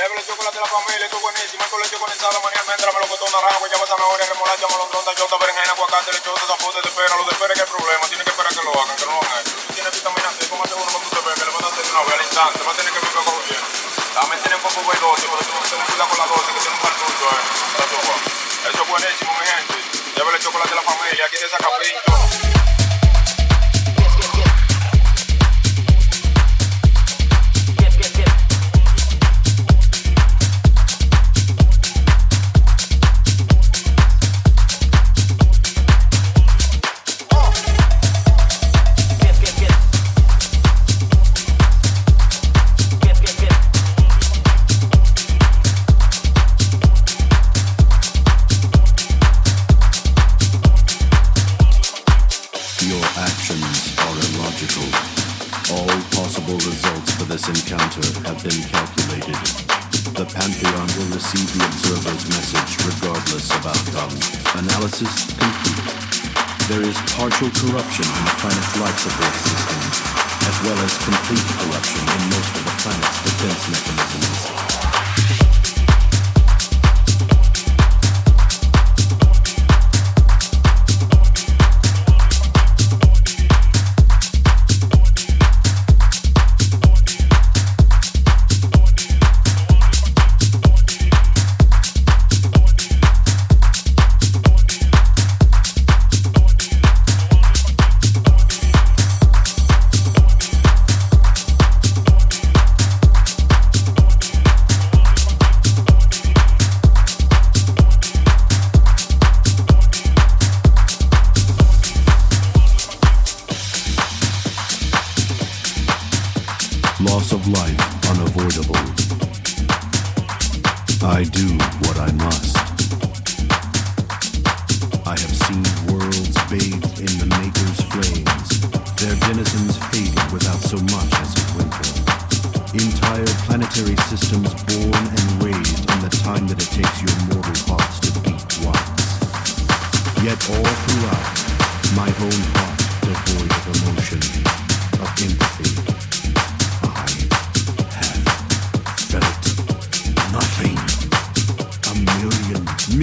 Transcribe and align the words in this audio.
Llévele 0.00 0.24
chocolate 0.24 0.56
a 0.56 0.60
la 0.64 0.66
familia, 0.66 1.04
esto 1.04 1.16
es 1.20 1.22
buenísimo. 1.28 1.60
El 1.60 1.68
colegio 1.68 2.00
condensado, 2.00 2.40
maní, 2.40 2.56
almendra, 2.56 2.88
melocotón, 2.88 3.28
naranja, 3.36 3.58
guayaba, 3.60 3.84
zanahoria, 3.84 4.26
remolacha, 4.32 4.66
molondrón, 4.72 5.04
tallota, 5.04 5.36
berenjena, 5.36 5.72
aguacate, 5.76 6.12
lechosa, 6.16 6.46
zapote, 6.48 6.80
de 6.80 6.88
espera. 6.88 7.16
Lo 7.20 7.24
de 7.28 7.32
espera 7.36 7.52
que 7.52 7.60
hay 7.60 7.68
problema. 7.68 8.08
Tiene 8.08 8.24
que 8.24 8.32
esperar 8.32 8.48
que 8.48 8.64
lo 8.64 8.72
hagan, 8.80 8.96
que 8.96 9.04
no 9.04 9.12
lo 9.12 9.20
hecho. 9.20 9.52
Si 9.60 9.72
tiene 9.76 9.90
vitamina 9.92 10.28
C, 10.32 10.48
cómate 10.48 10.72
uno 10.72 10.88
cuando 10.88 11.20
ve, 11.20 11.32
que 11.36 11.44
le 11.44 11.52
van 11.52 11.64
a 11.64 11.68
hacer 11.68 11.84
una 11.84 12.00
vez 12.00 12.14
al 12.16 12.22
instante. 12.24 12.58
Va 12.64 12.72
a 12.72 12.76
tener 12.80 12.92
que 12.96 13.00
vivir 13.04 13.24
cogiendo. 13.28 13.68
También 14.16 14.38
tienen 14.40 14.60
poco 14.64 14.80
B12, 14.88 15.20
pero 15.20 15.42
tú 15.44 15.52
no 15.52 15.64
tienes 15.68 15.84
cuidado 15.84 16.08
con 16.08 16.16
la 16.16 16.26
dosis, 16.32 16.48
que 16.48 16.60
tiene 16.64 16.76
un 16.80 16.80
cartucho, 16.80 17.26
eh. 17.36 17.44
Eso 18.72 18.80
es 18.80 18.88
buenísimo, 18.88 19.30
mi 19.36 19.46
gente. 19.52 19.76
Llévele 20.16 20.38
chocolate 20.40 20.72
a 20.72 20.76
la 20.80 20.86
familia, 20.88 21.24
aquí 21.28 21.36
se 21.36 21.48
saca 21.52 21.68
support 69.00 69.34
systems, 69.34 69.96
as 70.44 70.56
well 70.62 70.78
as 70.84 70.92
complete 70.98 71.69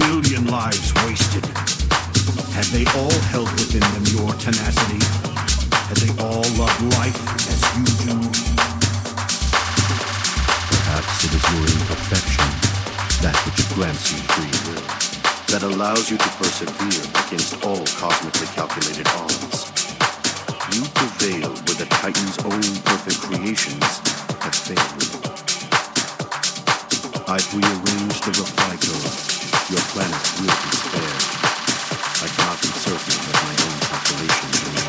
million 0.08 0.46
lives 0.46 0.92
wasted? 1.04 1.44
Had 2.56 2.64
they 2.72 2.84
all 2.96 3.18
held 3.28 3.50
within 3.60 3.84
them 3.92 4.04
your 4.16 4.32
tenacity? 4.40 5.00
Had 5.88 5.98
they 6.00 6.12
all 6.24 6.48
loved 6.56 6.80
life 6.96 7.18
as 7.52 7.60
you 7.76 7.84
do? 8.08 8.16
Perhaps 10.72 11.12
it 11.28 11.32
is 11.36 11.44
your 11.52 11.64
imperfection, 11.76 12.48
that 13.20 13.36
which 13.44 13.60
grants 13.76 14.08
you 14.08 14.18
free 14.32 14.56
will, 14.64 14.86
that 15.52 15.62
allows 15.62 16.10
you 16.10 16.16
to 16.16 16.30
persevere 16.40 17.04
against 17.28 17.60
all 17.66 17.84
cosmically 18.00 18.48
calculated 18.56 19.06
odds. 19.20 19.68
You 20.72 20.88
prevail 20.96 21.52
where 21.52 21.78
the 21.84 21.88
Titan's 22.00 22.38
own 22.48 22.64
perfect 22.88 23.20
creations 23.28 24.00
have 24.40 24.56
failed. 24.56 25.20
I've 27.28 27.48
rearranged 27.52 28.24
the 28.24 28.32
reply 28.40 28.76
code. 28.80 29.37
Your 29.70 29.78
planet 29.80 30.32
will 30.40 30.46
be 30.46 30.76
spared. 30.80 31.24
I 32.24 32.28
cannot 32.34 32.62
be 32.62 32.68
certain 32.68 33.20
of 33.20 33.34
my 33.44 33.52
own 33.66 33.80
population. 33.80 34.87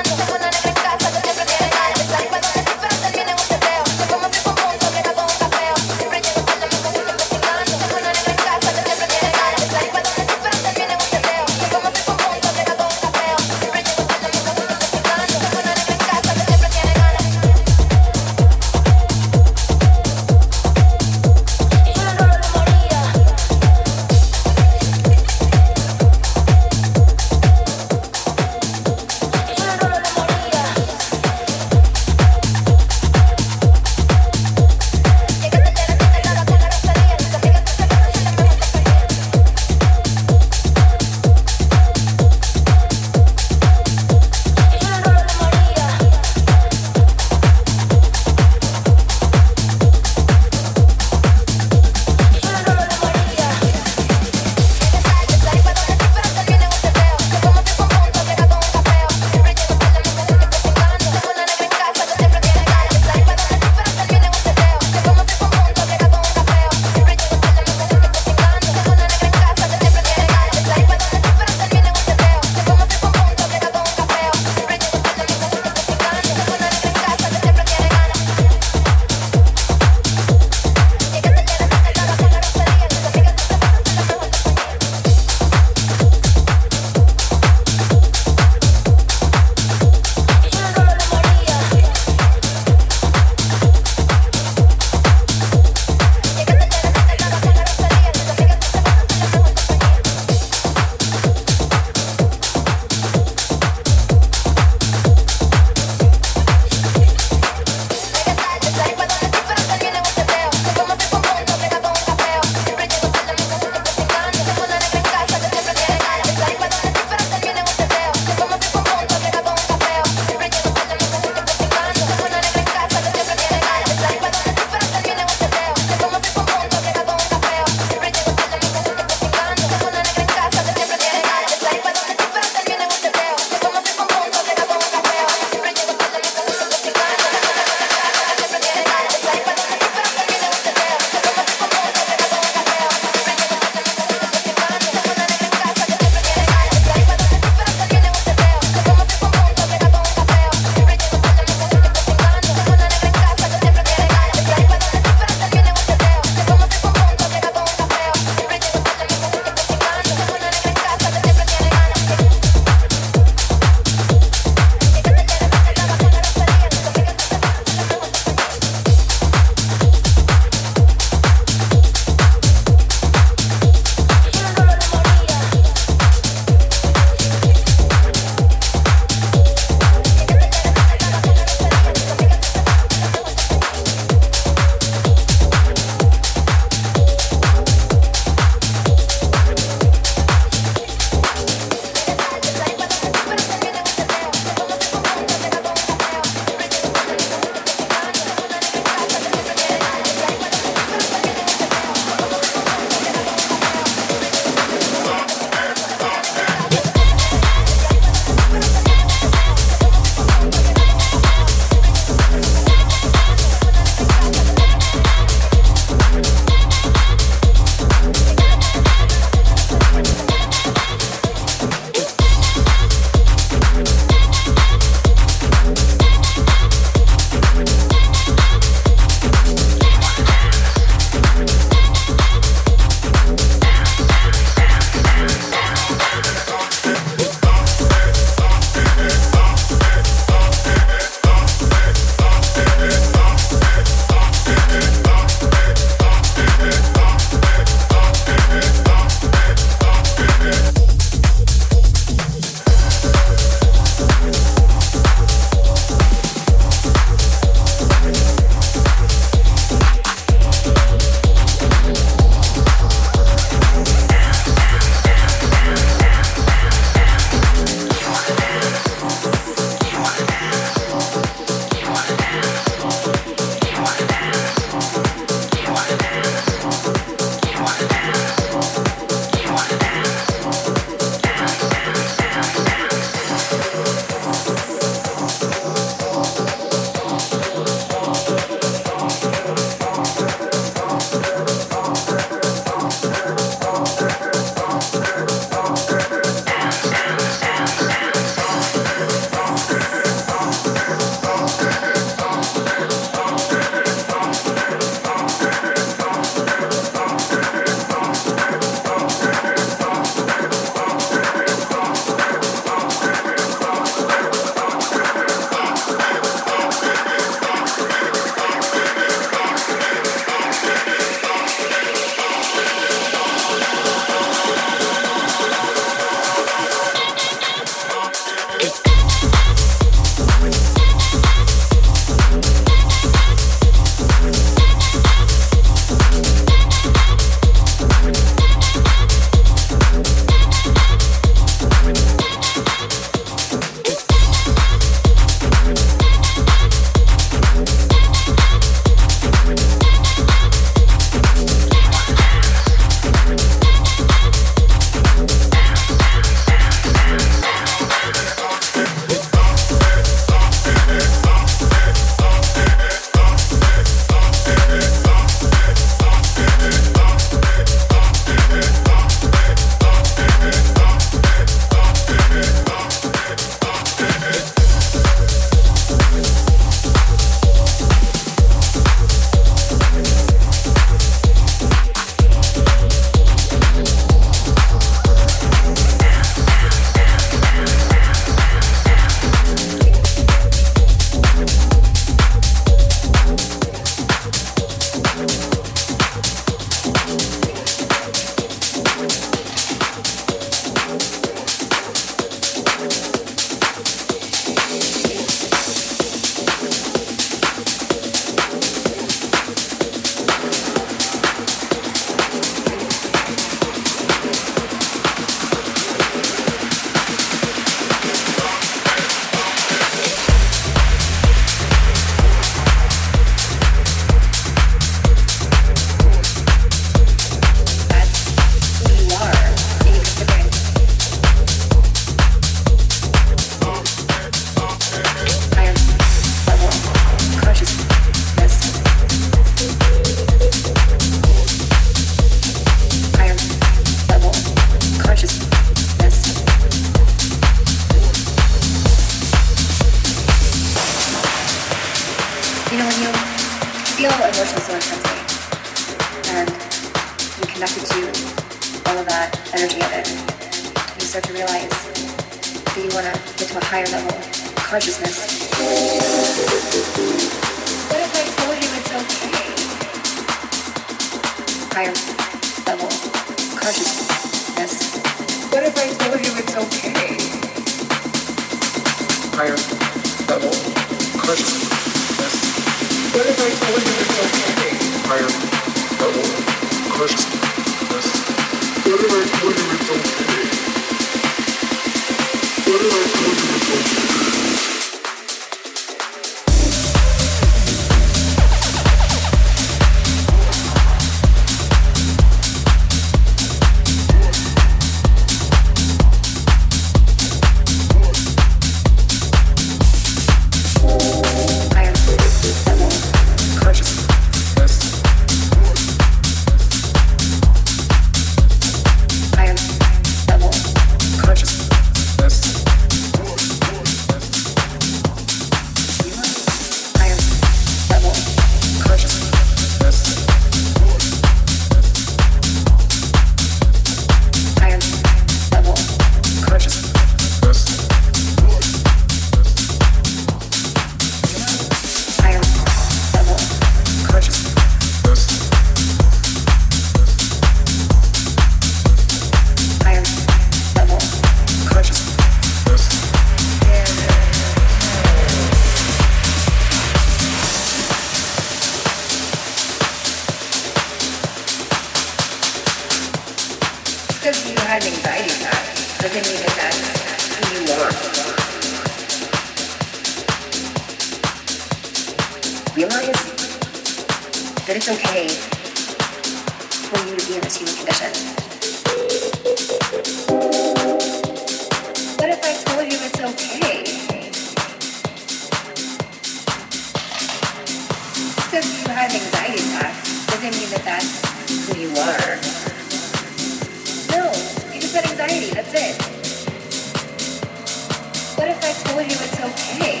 okay. 599.44 600.00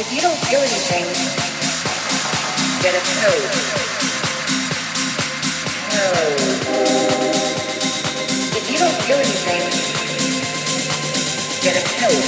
If 0.00 0.08
you 0.12 0.20
don't 0.22 0.40
feel 0.48 0.60
anything, 0.60 1.04
get 2.80 2.94
a 2.96 3.02
code. 3.20 3.50
No. 5.92 6.06
If 8.56 8.64
you 8.70 8.78
don't 8.78 8.98
feel 9.04 9.18
anything, 9.18 9.62
get 11.60 11.76
a 11.76 11.84
code. 12.00 12.26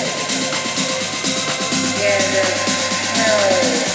Get 1.98 2.22
a 2.22 2.46
code. 3.16 3.91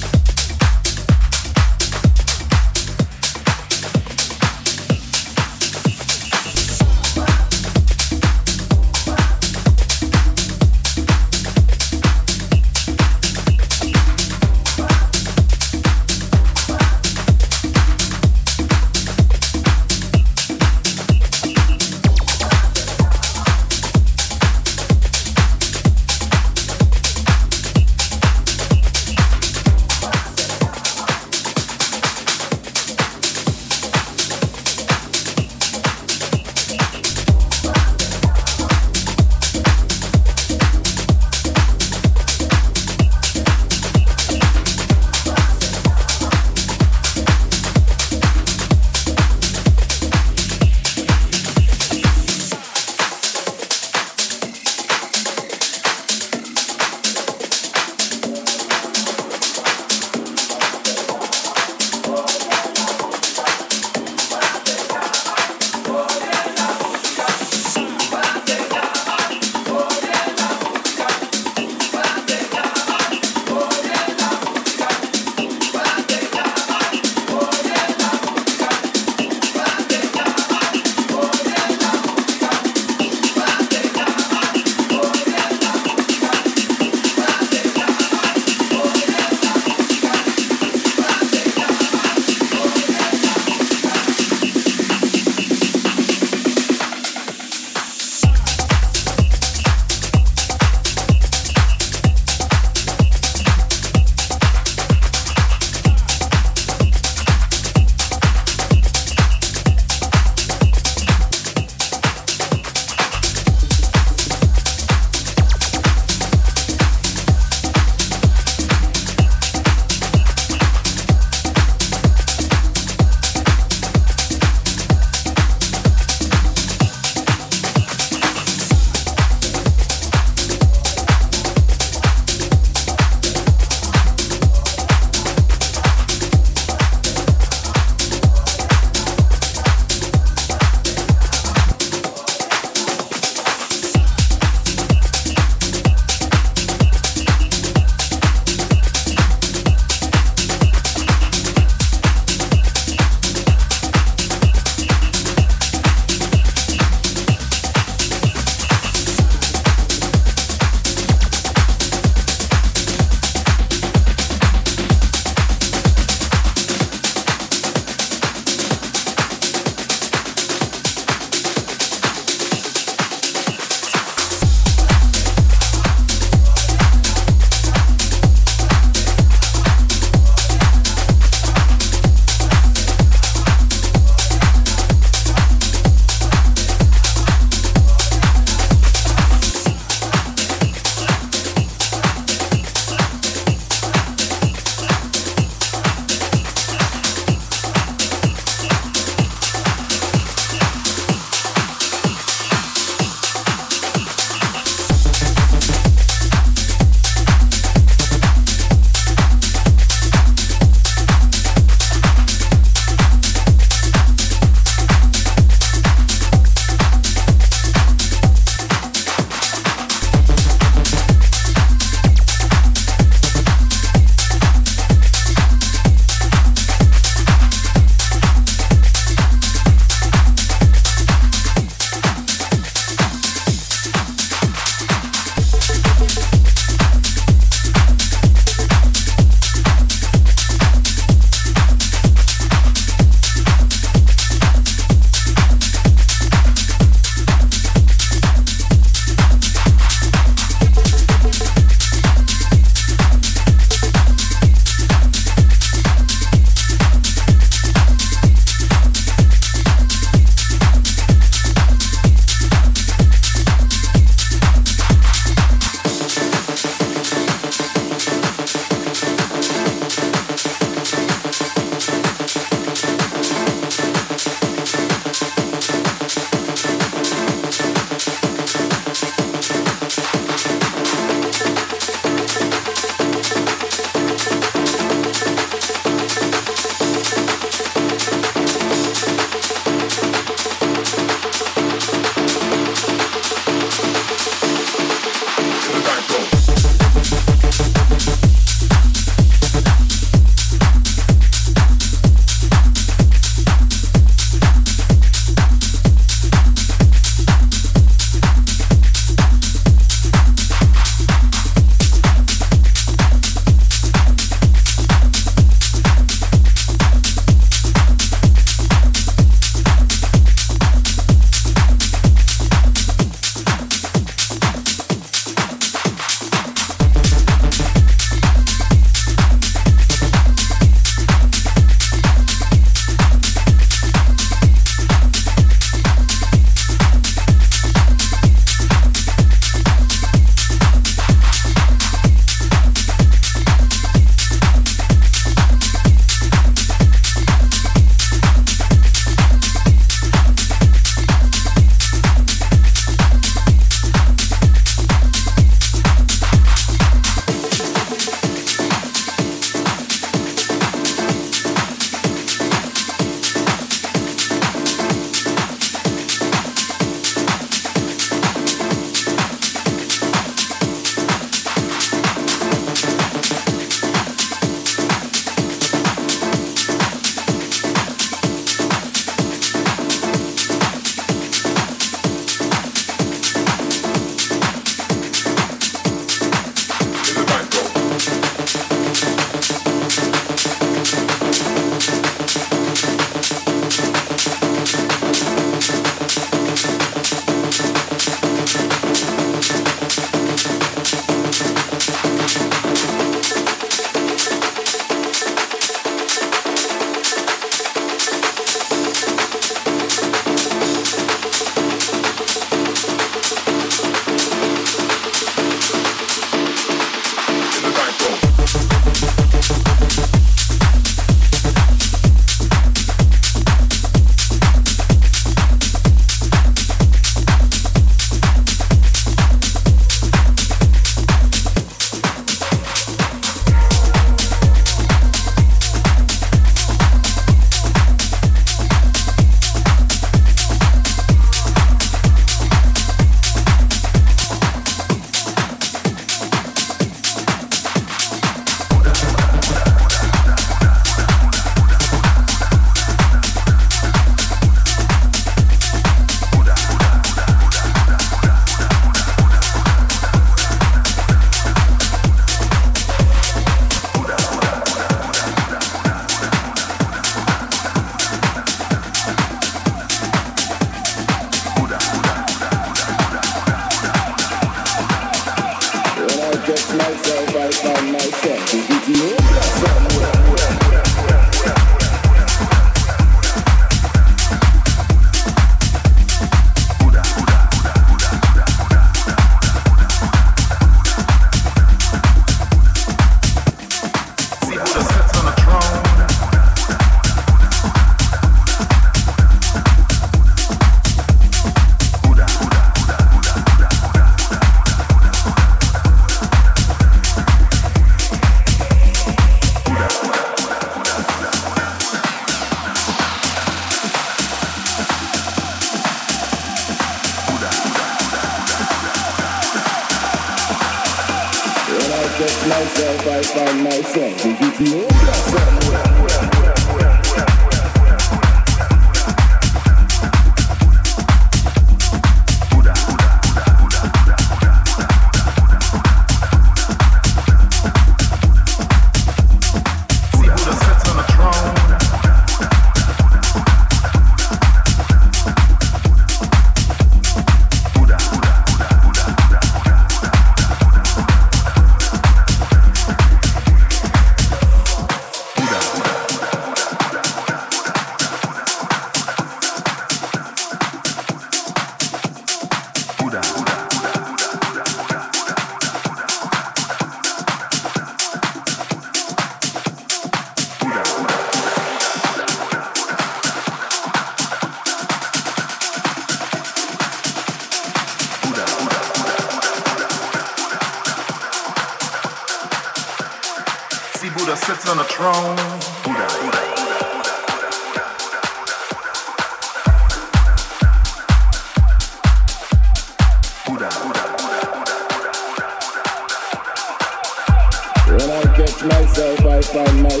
Sits 598.38 598.62
on 598.62 599.86
a 599.86 600.00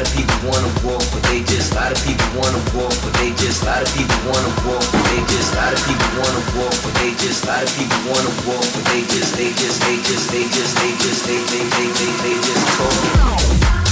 lot 0.00 0.08
of 0.08 0.16
people 0.16 0.48
wanna 0.48 0.72
walk, 0.80 1.04
but 1.12 1.22
they 1.28 1.42
just. 1.44 1.74
lot 1.74 1.92
of 1.92 2.00
people 2.06 2.24
wanna 2.32 2.56
walk, 2.72 2.94
but 3.04 3.12
they 3.20 3.36
just. 3.36 3.64
lot 3.66 3.82
of 3.82 3.88
people 3.92 4.16
wanna 4.24 4.48
walk, 4.64 4.80
but 4.80 5.04
they 5.12 5.20
just. 5.28 5.52
lot 5.54 5.72
of 5.76 5.80
people 5.84 6.08
wanna 6.16 6.40
walk, 6.56 6.72
but 6.80 6.94
they 6.96 7.12
just. 7.20 7.44
lot 7.44 7.62
of 7.62 7.68
people 7.76 8.00
wanna 8.08 8.32
walk, 8.48 8.64
but 8.72 8.84
they 8.88 9.02
just. 9.12 9.36
They 9.36 9.52
just. 9.60 9.76
They 9.84 10.00
just. 10.00 10.32
They 10.32 10.48
just. 10.48 10.72
They 10.80 10.92
just. 11.04 11.26
They 11.28 11.36
they 11.52 11.64
they 11.68 11.86
they 12.00 12.12
they 12.24 12.36
just 12.40 12.64
talk. 12.80 13.89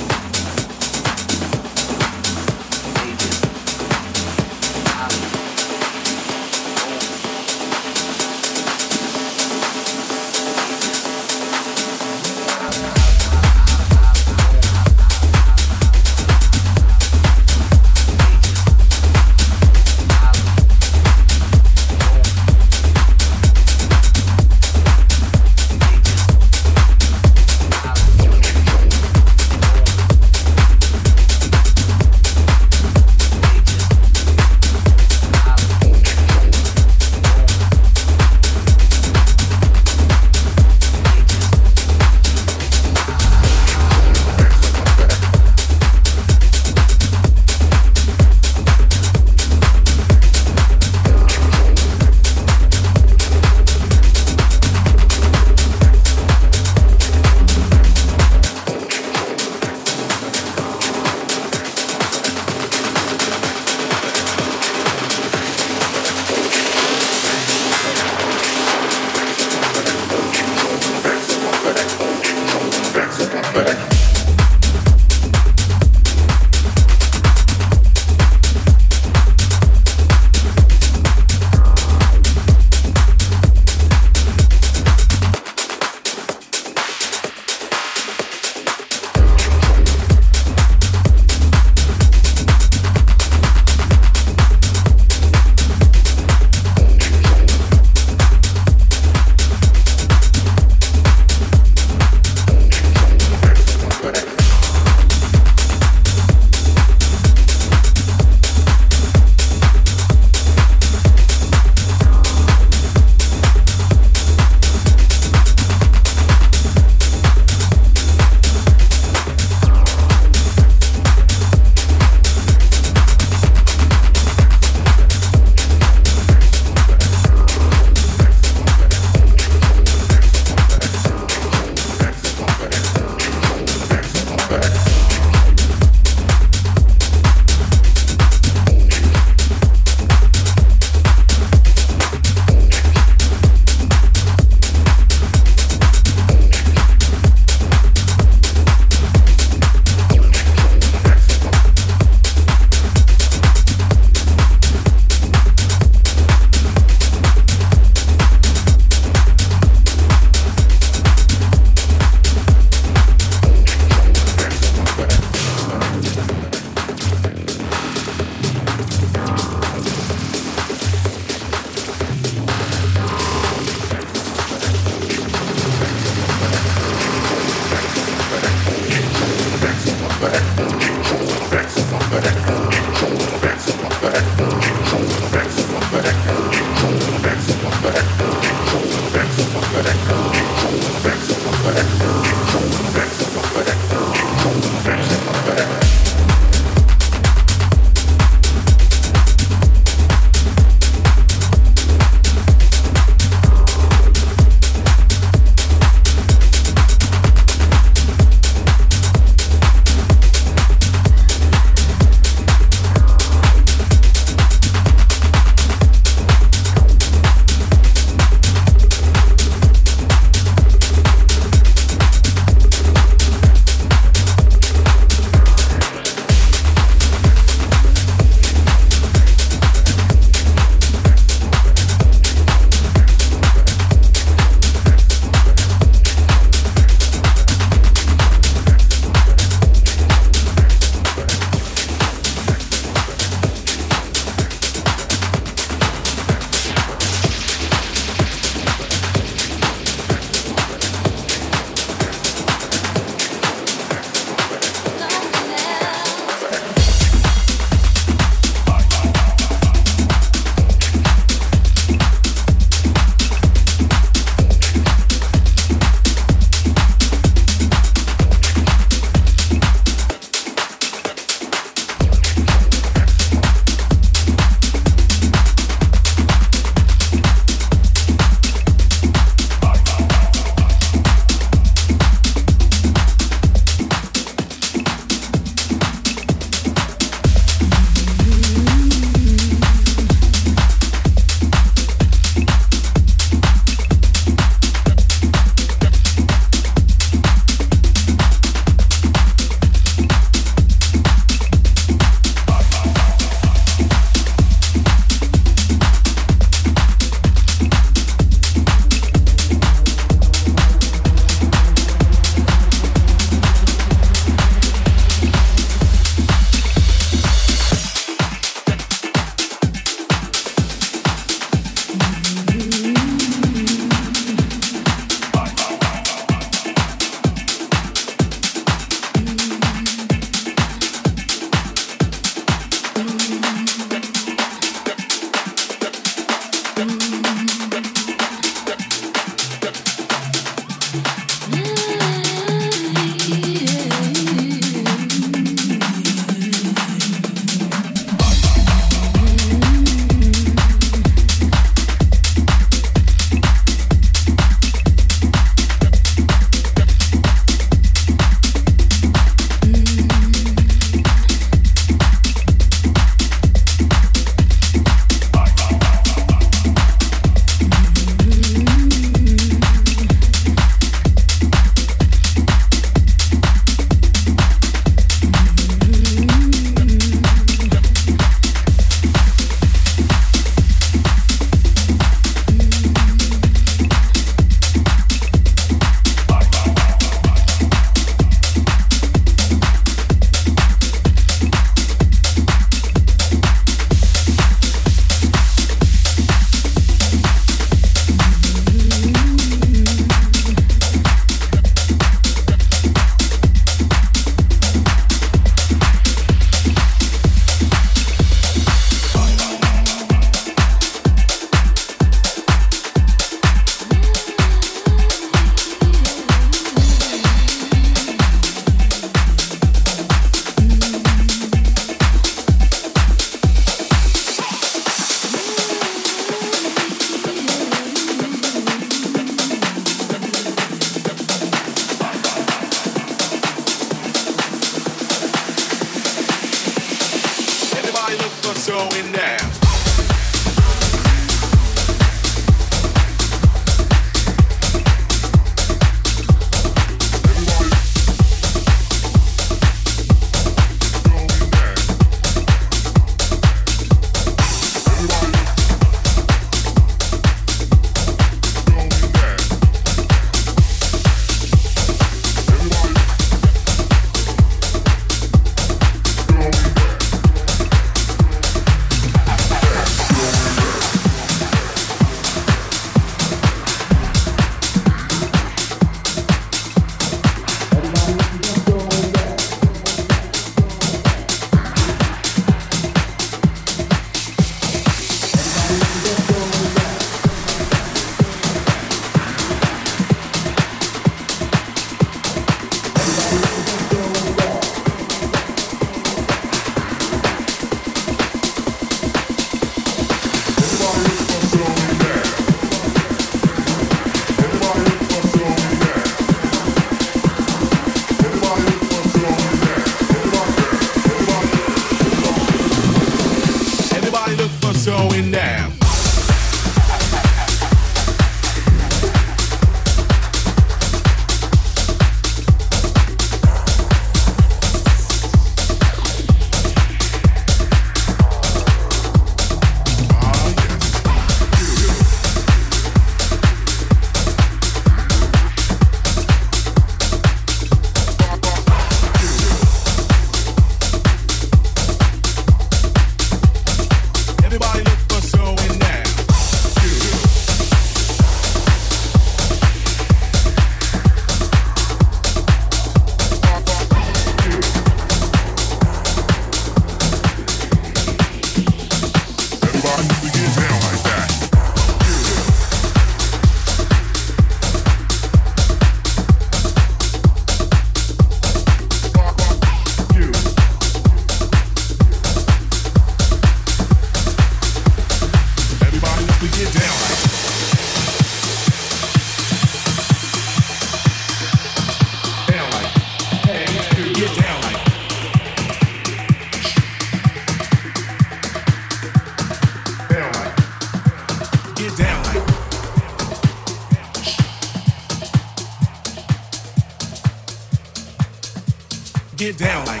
Get 599.52 599.58
down 599.58 599.86
like 599.86 600.00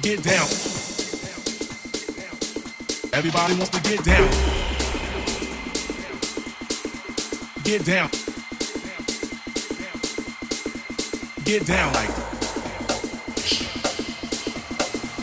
get 0.00 0.22
down. 0.22 0.46
Everybody 3.12 3.54
wants 3.54 3.70
to 3.70 3.80
get 3.82 4.04
down. 4.04 4.28
Get 7.64 7.84
down. 7.84 8.10
Get 11.44 11.66
down 11.66 11.92
like 11.94 12.10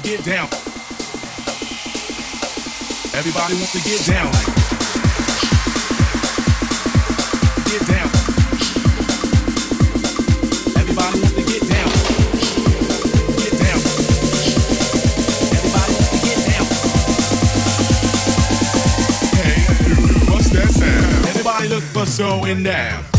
get 0.04 0.26
down. 0.26 0.50
Everybody 3.16 3.54
wants 3.56 3.72
to 3.72 3.82
get 3.90 4.06
down 4.06 4.26
like 4.26 4.48
get 7.66 7.88
down. 7.88 8.07
Hey, 22.18 22.23
what's 22.23 22.64
that 22.64 23.16